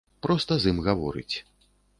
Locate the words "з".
0.63-0.71